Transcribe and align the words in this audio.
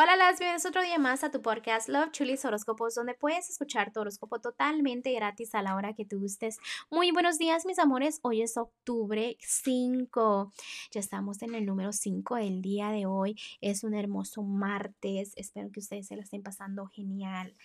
Hola, 0.00 0.14
las 0.14 0.38
bienvenidos 0.38 0.64
otro 0.64 0.80
día 0.80 0.96
más 0.96 1.24
a 1.24 1.32
tu 1.32 1.42
podcast 1.42 1.88
Love 1.88 2.12
Chulis 2.12 2.44
Horóscopos, 2.44 2.94
donde 2.94 3.14
puedes 3.14 3.50
escuchar 3.50 3.92
tu 3.92 3.98
horóscopo 3.98 4.40
totalmente 4.40 5.12
gratis 5.12 5.56
a 5.56 5.62
la 5.62 5.74
hora 5.74 5.92
que 5.92 6.04
tú 6.04 6.20
gustes. 6.20 6.58
Muy 6.88 7.10
buenos 7.10 7.36
días, 7.36 7.66
mis 7.66 7.80
amores. 7.80 8.20
Hoy 8.22 8.42
es 8.42 8.56
octubre 8.56 9.36
5. 9.40 10.52
Ya 10.92 11.00
estamos 11.00 11.42
en 11.42 11.56
el 11.56 11.66
número 11.66 11.92
5 11.92 12.36
del 12.36 12.62
día 12.62 12.90
de 12.90 13.06
hoy. 13.06 13.34
Es 13.60 13.82
un 13.82 13.92
hermoso 13.92 14.44
martes. 14.44 15.32
Espero 15.34 15.68
que 15.72 15.80
ustedes 15.80 16.06
se 16.06 16.14
la 16.14 16.22
estén 16.22 16.44
pasando 16.44 16.86
genial. 16.86 17.56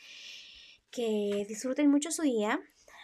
Que 0.89 1.45
disfruten 1.47 1.91
mucho 1.91 2.09
su 2.09 2.23
día 2.23 2.59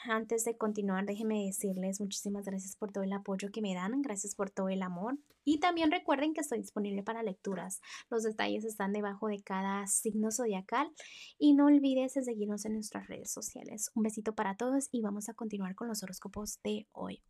antes 0.06 0.44
de 0.46 0.58
continuar, 0.58 1.06
déjenme 1.06 1.46
decirles 1.46 2.00
muchísimas 2.00 2.46
gracias 2.46 2.76
por 2.76 2.92
todo 2.92 3.04
el 3.04 3.14
apoyo 3.14 3.52
que 3.52 3.62
me 3.62 3.74
dan, 3.74 4.02
gracias 4.02 4.36
por 4.36 4.50
todo 4.50 4.70
el 4.70 4.82
amor. 4.82 5.18
Y 5.44 5.60
también 5.60 5.92
recuerden 5.92 6.34
que 6.34 6.42
estoy 6.42 6.60
disponible 6.60 7.04
para 7.04 7.24
lecturas. 7.24 7.82
Los 8.10 8.24
detalles 8.24 8.66
están 8.66 8.94
debajo 8.94 9.28
de 9.28 9.42
cada 9.42 9.88
signo 9.88 10.32
zodiacal. 10.32 10.92
Y 11.38 11.54
no 11.54 11.66
olvides 11.66 12.14
seguirnos 12.14 12.66
en 12.66 12.74
nuestras 12.74 13.08
redes 13.08 13.32
sociales. 13.32 13.92
Un 13.96 14.04
besito 14.04 14.36
para 14.36 14.56
todos 14.56 14.90
y 14.92 15.02
vamos 15.02 15.30
a 15.30 15.34
continuar 15.34 15.76
con 15.76 15.88
los 15.88 16.04
horóscopos 16.04 16.62
de 16.64 16.88
hoy. 16.92 17.24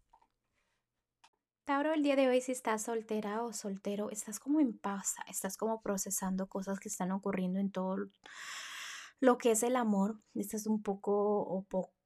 Tauro, 1.65 1.93
el 1.93 2.03
día 2.03 2.15
de 2.15 2.27
hoy 2.27 2.41
si 2.41 2.51
estás 2.51 2.81
soltera 2.81 3.43
o 3.43 3.53
soltero, 3.53 4.09
estás 4.09 4.39
como 4.39 4.59
en 4.59 4.77
pausa, 4.77 5.23
estás 5.29 5.55
como 5.55 5.81
procesando 5.81 6.47
cosas 6.47 6.79
que 6.79 6.89
están 6.89 7.11
ocurriendo 7.11 7.59
en 7.59 7.71
todo 7.71 7.97
lo 9.19 9.37
que 9.37 9.51
es 9.51 9.63
el 9.63 9.75
amor. 9.75 10.19
Estás 10.33 10.65
un 10.65 10.81
poco 10.81 11.41
o 11.41 11.63
poco 11.63 11.98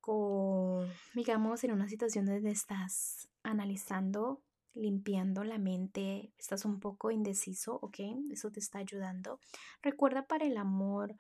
digamos, 1.14 1.64
en 1.64 1.72
una 1.72 1.88
situación 1.88 2.26
donde 2.26 2.52
estás 2.52 3.30
analizando, 3.44 4.42
limpiando 4.74 5.44
la 5.44 5.58
mente, 5.58 6.32
estás 6.38 6.66
un 6.66 6.80
poco 6.80 7.12
indeciso, 7.12 7.80
¿ok? 7.82 8.00
Eso 8.32 8.52
te 8.52 8.60
está 8.60 8.80
ayudando. 8.80 9.40
Recuerda 9.82 10.26
para 10.28 10.46
el 10.46 10.58
amor, 10.58 11.16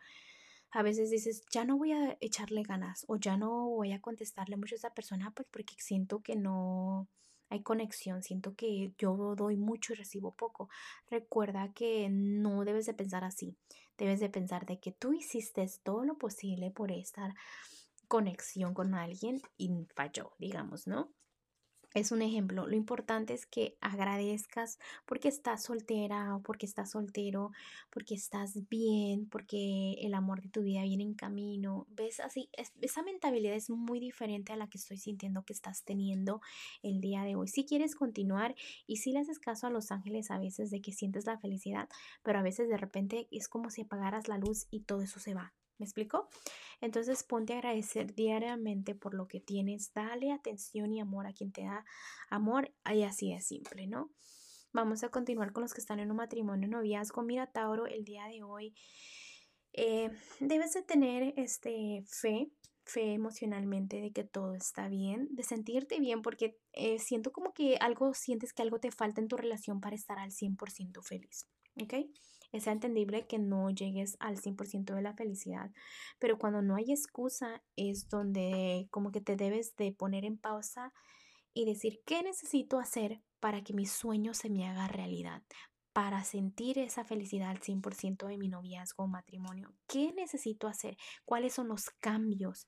a 0.71 0.81
veces 0.81 1.11
dices, 1.11 1.43
ya 1.51 1.65
no 1.65 1.77
voy 1.77 1.91
a 1.91 2.17
echarle 2.19 2.63
ganas 2.63 3.05
o 3.07 3.17
ya 3.17 3.37
no 3.37 3.69
voy 3.69 3.91
a 3.91 4.01
contestarle 4.01 4.57
mucho 4.57 4.75
a 4.75 4.77
esa 4.77 4.93
persona 4.93 5.31
pues, 5.31 5.47
porque 5.51 5.75
siento 5.77 6.21
que 6.21 6.35
no 6.35 7.07
hay 7.49 7.61
conexión, 7.61 8.23
siento 8.23 8.55
que 8.55 8.93
yo 8.97 9.35
doy 9.35 9.57
mucho 9.57 9.93
y 9.93 9.95
recibo 9.95 10.33
poco. 10.33 10.69
Recuerda 11.11 11.71
que 11.73 12.09
no 12.09 12.65
debes 12.65 12.87
de 12.87 12.95
pensar 12.95 13.23
así, 13.23 13.55
debes 13.99 14.19
de 14.19 14.29
pensar 14.29 14.65
de 14.65 14.79
que 14.79 14.91
tú 14.91 15.13
hiciste 15.13 15.63
todo 15.83 16.03
lo 16.03 16.17
posible 16.17 16.71
por 16.71 16.91
estar 16.91 17.35
conexión 18.13 18.75
con 18.75 18.93
alguien 18.93 19.41
y 19.57 19.71
falló, 19.95 20.35
digamos, 20.37 20.85
¿no? 20.85 21.11
Es 21.95 22.11
un 22.11 22.21
ejemplo. 22.21 22.67
Lo 22.67 22.75
importante 22.75 23.33
es 23.33 23.47
que 23.47 23.75
agradezcas 23.81 24.77
porque 25.07 25.29
estás 25.29 25.63
soltera 25.63 26.35
o 26.35 26.41
porque 26.43 26.67
estás 26.67 26.91
soltero, 26.91 27.49
porque 27.89 28.13
estás 28.13 28.67
bien, 28.69 29.27
porque 29.29 29.93
el 29.93 30.13
amor 30.13 30.43
de 30.43 30.49
tu 30.49 30.61
vida 30.61 30.83
viene 30.83 31.01
en 31.01 31.15
camino. 31.15 31.87
¿Ves 31.89 32.19
así? 32.19 32.49
esa 32.81 33.01
mentalidad 33.01 33.55
es 33.55 33.71
muy 33.71 33.99
diferente 33.99 34.53
a 34.53 34.57
la 34.57 34.67
que 34.67 34.77
estoy 34.77 34.97
sintiendo 34.97 35.43
que 35.43 35.53
estás 35.53 35.83
teniendo 35.83 36.39
el 36.83 37.01
día 37.01 37.23
de 37.23 37.35
hoy. 37.35 37.47
Si 37.47 37.65
quieres 37.65 37.95
continuar 37.95 38.53
y 38.85 38.97
si 38.97 39.11
le 39.11 39.21
haces 39.21 39.39
caso 39.39 39.65
a 39.65 39.71
los 39.71 39.91
ángeles 39.91 40.29
a 40.29 40.37
veces 40.37 40.69
de 40.69 40.81
que 40.81 40.91
sientes 40.91 41.25
la 41.25 41.39
felicidad, 41.39 41.89
pero 42.21 42.37
a 42.37 42.43
veces 42.43 42.69
de 42.69 42.77
repente 42.77 43.27
es 43.31 43.47
como 43.49 43.71
si 43.71 43.81
apagaras 43.81 44.27
la 44.27 44.37
luz 44.37 44.67
y 44.69 44.81
todo 44.81 45.01
eso 45.01 45.19
se 45.19 45.33
va. 45.33 45.55
¿Me 45.83 45.85
explico? 45.85 46.29
Entonces 46.79 47.23
ponte 47.23 47.51
a 47.51 47.57
agradecer 47.57 48.15
diariamente 48.15 48.95
por 48.95 49.13
lo 49.13 49.27
que 49.27 49.41
tienes. 49.41 49.91
Dale 49.91 50.31
atención 50.31 50.93
y 50.93 51.01
amor 51.01 51.27
a 51.27 51.33
quien 51.33 51.51
te 51.51 51.63
da 51.63 51.83
amor. 52.29 52.73
Y 52.89 53.03
así 53.03 53.33
es 53.33 53.45
simple, 53.45 53.85
¿no? 53.87 54.09
Vamos 54.71 55.03
a 55.03 55.09
continuar 55.09 55.51
con 55.51 55.63
los 55.63 55.73
que 55.73 55.81
están 55.81 55.99
en 55.99 56.09
un 56.09 56.15
matrimonio, 56.15 56.69
noviazgo. 56.69 57.21
Mira, 57.21 57.47
Tauro, 57.47 57.85
el 57.85 58.05
día 58.05 58.27
de 58.27 58.43
hoy 58.43 58.73
eh, 59.73 60.09
debes 60.39 60.71
de 60.71 60.83
tener 60.83 61.33
este, 61.35 62.05
fe, 62.07 62.49
fe 62.85 63.11
emocionalmente 63.11 63.99
de 63.99 64.13
que 64.13 64.23
todo 64.23 64.55
está 64.55 64.87
bien, 64.87 65.27
de 65.31 65.43
sentirte 65.43 65.99
bien, 65.99 66.21
porque 66.21 66.57
eh, 66.71 66.97
siento 66.97 67.33
como 67.33 67.53
que 67.53 67.75
algo, 67.75 68.13
sientes 68.13 68.53
que 68.53 68.61
algo 68.61 68.79
te 68.79 68.89
falta 68.89 69.19
en 69.19 69.27
tu 69.27 69.35
relación 69.35 69.81
para 69.81 69.97
estar 69.97 70.17
al 70.17 70.31
100% 70.31 71.03
feliz, 71.03 71.45
¿ok? 71.75 71.93
Es 72.53 72.67
entendible 72.67 73.25
que 73.27 73.39
no 73.39 73.69
llegues 73.71 74.15
al 74.19 74.37
100% 74.37 74.93
de 74.93 75.01
la 75.01 75.15
felicidad, 75.15 75.71
pero 76.19 76.37
cuando 76.37 76.61
no 76.61 76.75
hay 76.75 76.91
excusa 76.91 77.63
es 77.75 78.07
donde 78.07 78.87
como 78.91 79.11
que 79.11 79.21
te 79.21 79.35
debes 79.35 79.75
de 79.75 79.91
poner 79.91 80.23
en 80.23 80.37
pausa 80.37 80.93
y 81.53 81.65
decir, 81.65 82.01
¿qué 82.05 82.23
necesito 82.23 82.79
hacer 82.79 83.21
para 83.39 83.63
que 83.63 83.73
mi 83.73 83.85
sueño 83.85 84.33
se 84.33 84.49
me 84.49 84.67
haga 84.67 84.87
realidad? 84.87 85.43
Para 85.93 86.23
sentir 86.23 86.79
esa 86.79 87.03
felicidad 87.03 87.49
al 87.49 87.59
100% 87.59 88.27
de 88.27 88.37
mi 88.37 88.47
noviazgo 88.47 89.03
o 89.03 89.07
matrimonio. 89.07 89.73
¿Qué 89.87 90.13
necesito 90.13 90.67
hacer? 90.67 90.95
¿Cuáles 91.25 91.53
son 91.53 91.67
los 91.67 91.89
cambios? 91.99 92.67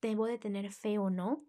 ¿Debo 0.00 0.26
de 0.26 0.38
tener 0.38 0.70
fe 0.70 0.98
o 0.98 1.10
no? 1.10 1.44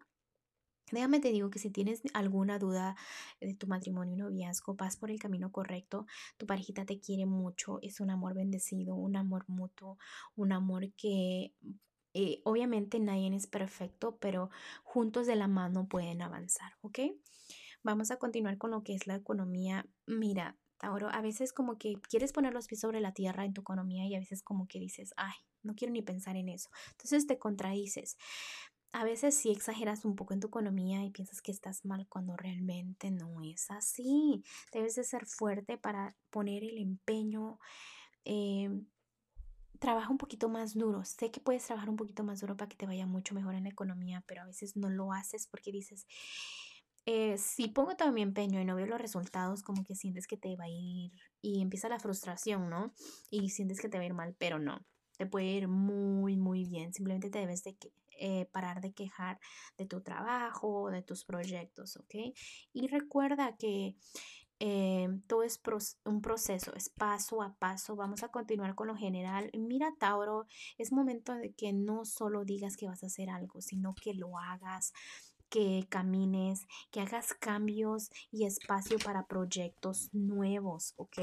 Déjame 0.92 1.20
te 1.20 1.32
digo 1.32 1.50
que 1.50 1.60
si 1.60 1.72
tienes 1.72 2.02
alguna 2.14 2.60
duda 2.60 2.96
de 3.42 3.56
tu 3.56 3.68
matrimonio 3.68 4.14
y 4.14 4.18
noviazgo, 4.18 4.76
vas 4.76 4.98
por 4.98 5.10
el 5.10 5.20
camino 5.20 5.52
correcto, 5.52 6.06
tu 6.38 6.46
parejita 6.46 6.86
te 6.86 7.00
quiere 7.00 7.26
mucho, 7.26 7.80
es 7.82 8.00
un 8.00 8.12
amor 8.12 8.36
bendecido, 8.36 8.96
un 8.96 9.16
amor 9.16 9.46
mutuo, 9.48 9.98
un 10.36 10.52
amor 10.52 10.92
que 10.94 11.54
eh, 12.14 12.42
obviamente 12.46 13.00
nadie 13.00 13.36
es 13.36 13.48
perfecto, 13.48 14.18
pero 14.22 14.50
juntos 14.84 15.26
de 15.28 15.36
la 15.36 15.48
mano 15.48 15.88
pueden 15.88 16.22
avanzar, 16.22 16.74
¿ok? 16.82 17.00
Vamos 17.84 18.12
a 18.12 18.18
continuar 18.18 18.58
con 18.58 18.72
lo 18.72 18.84
que 18.84 18.96
es 18.96 19.06
la 19.06 19.16
economía. 19.16 19.86
Mira, 20.06 20.58
Tauro, 20.78 21.10
a 21.10 21.22
veces 21.22 21.52
como 21.52 21.78
que 21.78 21.96
quieres 22.10 22.32
poner 22.32 22.54
los 22.54 22.68
pies 22.68 22.82
sobre 22.82 23.02
la 23.02 23.14
tierra 23.14 23.44
en 23.44 23.54
tu 23.54 23.62
economía 23.62 24.06
y 24.06 24.16
a 24.16 24.20
veces 24.20 24.44
como 24.44 24.68
que 24.68 24.80
dices, 24.80 25.14
ay, 25.18 25.34
no 25.62 25.76
quiero 25.76 25.92
ni 25.92 26.02
pensar 26.02 26.36
en 26.36 26.50
eso. 26.50 26.70
Entonces 26.92 27.28
te 27.28 27.38
contradices 27.38 28.18
a 28.96 29.04
veces 29.04 29.36
sí 29.36 29.52
exageras 29.52 30.06
un 30.06 30.16
poco 30.16 30.34
en 30.34 30.40
tu 30.40 30.48
economía 30.48 31.04
y 31.04 31.12
piensas 31.12 31.42
que 31.42 31.52
estás 31.52 31.84
mal 31.84 32.08
cuando 32.08 32.38
realmente 32.38 33.12
no 33.12 33.42
es 33.42 33.70
así. 33.70 34.42
Debes 34.72 34.96
de 34.96 35.04
ser 35.04 35.26
fuerte 35.26 35.78
para 35.78 36.16
poner 36.30 36.64
el 36.64 36.78
empeño. 36.78 37.60
Em, 38.24 38.86
trabaja 39.80 40.10
un 40.10 40.18
poquito 40.18 40.48
más 40.48 40.76
duro. 40.76 41.04
Sé 41.04 41.30
que 41.30 41.42
puedes 41.42 41.66
trabajar 41.66 41.90
un 41.90 41.98
poquito 41.98 42.24
más 42.24 42.40
duro 42.40 42.56
para 42.56 42.70
que 42.70 42.78
te 42.78 42.86
vaya 42.86 43.06
mucho 43.06 43.36
mejor 43.36 43.56
en 43.56 43.64
la 43.64 43.70
economía, 43.70 44.24
pero 44.28 44.44
a 44.44 44.46
veces 44.46 44.78
no 44.78 44.90
lo 44.90 45.12
haces 45.12 45.46
porque 45.48 45.74
dices, 45.74 46.08
eh, 47.06 47.38
si 47.38 47.68
pongo 47.68 47.98
todo 47.98 48.14
mi 48.14 48.22
empeño 48.22 48.62
y 48.62 48.66
no 48.66 48.78
veo 48.78 48.86
los 48.86 49.02
resultados, 49.02 49.62
como 49.62 49.84
que 49.84 49.96
sientes 49.96 50.26
que 50.26 50.38
te 50.38 50.56
va 50.56 50.66
a 50.66 50.70
ir 50.70 51.12
y 51.42 51.62
empieza 51.62 51.90
la 51.90 52.00
frustración, 52.00 52.70
¿no? 52.70 52.94
Y 53.30 53.50
sientes 53.50 53.82
que 53.82 53.90
te 53.90 53.98
va 53.98 54.04
a 54.04 54.08
ir 54.08 54.14
mal, 54.14 54.36
pero 54.40 54.58
no. 54.58 54.86
Te 55.18 55.26
puede 55.26 55.48
ir 55.48 55.68
muy, 55.68 56.38
muy 56.38 56.64
bien. 56.64 56.94
Simplemente 56.94 57.30
te 57.30 57.40
debes 57.40 57.64
de 57.64 57.76
que 57.76 57.92
eh, 58.20 58.46
parar 58.52 58.82
de 58.82 58.94
quejar 58.94 59.40
de 59.78 59.86
tu 59.86 60.02
trabajo, 60.02 60.90
de 60.90 61.02
tus 61.02 61.26
proyectos, 61.26 61.98
¿ok? 61.98 62.16
Y 62.74 62.88
recuerda 62.88 63.56
que 63.58 63.96
eh, 64.60 65.10
todo 65.28 65.44
es 65.44 65.62
un 66.06 66.22
proceso, 66.22 66.74
es 66.76 66.90
paso 66.90 67.42
a 67.42 67.56
paso. 67.56 67.96
Vamos 67.96 68.24
a 68.24 68.30
continuar 68.30 68.76
con 68.76 68.88
lo 68.88 68.96
general. 68.96 69.52
Mira, 69.54 69.94
Tauro, 70.00 70.48
es 70.78 70.92
momento 70.92 71.36
de 71.36 71.54
que 71.54 71.74
no 71.74 72.06
solo 72.06 72.46
digas 72.46 72.78
que 72.78 72.88
vas 72.88 73.04
a 73.04 73.08
hacer 73.08 73.30
algo, 73.30 73.62
sino 73.62 73.94
que 73.96 74.14
lo 74.14 74.38
hagas 74.38 74.94
que 75.50 75.86
camines, 75.90 76.68
que 76.92 77.02
hagas 77.02 77.34
cambios 77.34 78.10
y 78.32 78.46
espacio 78.46 78.98
para 79.00 79.28
proyectos 79.28 80.10
nuevos, 80.14 80.94
¿ok? 80.98 81.20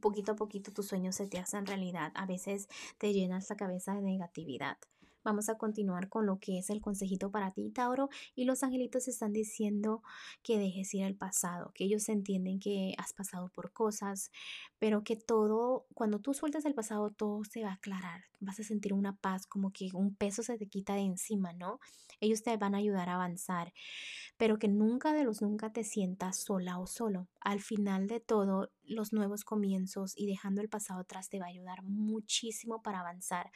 Poquito 0.00 0.32
a 0.32 0.36
poquito 0.36 0.72
tus 0.72 0.86
sueños 0.86 1.16
se 1.16 1.26
te 1.26 1.38
hacen 1.38 1.66
realidad. 1.66 2.12
A 2.14 2.26
veces 2.26 2.68
te 2.98 3.12
llenas 3.12 3.50
la 3.50 3.56
cabeza 3.56 3.94
de 3.94 4.02
negatividad. 4.02 4.78
Vamos 5.24 5.48
a 5.48 5.56
continuar 5.56 6.08
con 6.08 6.26
lo 6.26 6.38
que 6.38 6.58
es 6.58 6.70
el 6.70 6.80
consejito 6.80 7.30
para 7.30 7.50
ti, 7.50 7.70
Tauro. 7.70 8.08
Y 8.34 8.44
los 8.44 8.62
angelitos 8.62 9.08
están 9.08 9.32
diciendo 9.32 10.02
que 10.42 10.58
dejes 10.58 10.94
ir 10.94 11.04
el 11.04 11.16
pasado, 11.16 11.72
que 11.74 11.84
ellos 11.84 12.08
entienden 12.08 12.60
que 12.60 12.94
has 12.98 13.12
pasado 13.12 13.48
por 13.50 13.72
cosas, 13.72 14.30
pero 14.78 15.02
que 15.04 15.16
todo, 15.16 15.86
cuando 15.94 16.20
tú 16.20 16.34
sueltas 16.34 16.64
el 16.64 16.74
pasado, 16.74 17.10
todo 17.10 17.42
se 17.44 17.62
va 17.62 17.70
a 17.70 17.74
aclarar. 17.74 18.24
Vas 18.40 18.60
a 18.60 18.62
sentir 18.64 18.92
una 18.92 19.16
paz, 19.16 19.46
como 19.46 19.72
que 19.72 19.88
un 19.92 20.14
peso 20.14 20.42
se 20.42 20.56
te 20.56 20.68
quita 20.68 20.94
de 20.94 21.02
encima, 21.02 21.52
¿no? 21.52 21.80
Ellos 22.20 22.42
te 22.42 22.56
van 22.56 22.74
a 22.74 22.78
ayudar 22.78 23.08
a 23.08 23.14
avanzar, 23.14 23.72
pero 24.36 24.58
que 24.58 24.68
nunca 24.68 25.12
de 25.12 25.24
los 25.24 25.42
nunca 25.42 25.72
te 25.72 25.84
sientas 25.84 26.38
sola 26.38 26.78
o 26.78 26.86
solo. 26.86 27.28
Al 27.40 27.60
final 27.60 28.06
de 28.06 28.20
todo, 28.20 28.70
los 28.84 29.12
nuevos 29.12 29.44
comienzos 29.44 30.14
y 30.16 30.26
dejando 30.26 30.60
el 30.60 30.68
pasado 30.68 31.00
atrás 31.00 31.28
te 31.28 31.40
va 31.40 31.46
a 31.46 31.48
ayudar 31.48 31.82
muchísimo 31.82 32.82
para 32.82 33.00
avanzar. 33.00 33.50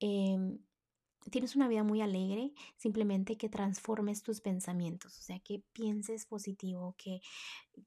Eh, 0.00 0.36
tienes 1.30 1.56
una 1.56 1.68
vida 1.68 1.82
muy 1.82 2.00
alegre, 2.00 2.52
simplemente 2.76 3.36
que 3.36 3.48
transformes 3.48 4.22
tus 4.22 4.40
pensamientos, 4.40 5.18
o 5.18 5.22
sea, 5.22 5.38
que 5.40 5.62
pienses 5.72 6.26
positivo, 6.26 6.94
que 6.96 7.20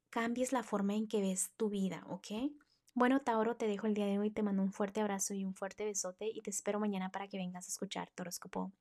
cambies 0.09 0.51
la 0.51 0.63
forma 0.63 0.95
en 0.95 1.07
que 1.07 1.21
ves 1.21 1.51
tu 1.57 1.69
vida, 1.69 2.03
¿ok? 2.09 2.51
Bueno, 2.95 3.21
Tauro, 3.21 3.55
te 3.55 3.67
dejo 3.67 3.87
el 3.87 3.95
día 3.95 4.05
de 4.05 4.19
hoy, 4.19 4.29
te 4.29 4.43
mando 4.43 4.61
un 4.61 4.71
fuerte 4.71 5.01
abrazo 5.01 5.33
y 5.33 5.43
un 5.43 5.55
fuerte 5.55 5.83
besote 5.83 6.27
y 6.27 6.41
te 6.41 6.51
espero 6.51 6.79
mañana 6.79 7.11
para 7.11 7.27
que 7.27 7.37
vengas 7.37 7.65
a 7.65 7.69
escuchar 7.69 8.11
Toroscopo. 8.13 8.71